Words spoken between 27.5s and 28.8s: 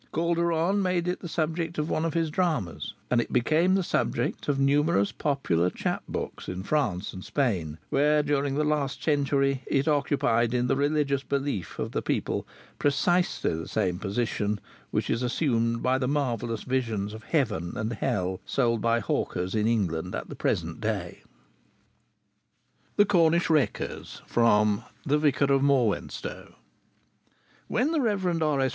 When the Rev. R.S.